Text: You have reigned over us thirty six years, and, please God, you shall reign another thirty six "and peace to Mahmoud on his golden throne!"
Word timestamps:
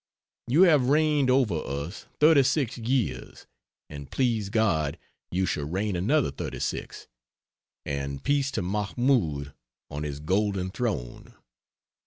You 0.47 0.63
have 0.63 0.89
reigned 0.89 1.29
over 1.29 1.53
us 1.63 2.07
thirty 2.19 2.41
six 2.41 2.75
years, 2.75 3.45
and, 3.87 4.09
please 4.09 4.49
God, 4.49 4.97
you 5.29 5.45
shall 5.45 5.65
reign 5.67 5.95
another 5.95 6.31
thirty 6.31 6.57
six 6.59 7.07
"and 7.85 8.23
peace 8.23 8.49
to 8.53 8.63
Mahmoud 8.63 9.53
on 9.91 10.01
his 10.01 10.19
golden 10.19 10.71
throne!" 10.71 11.35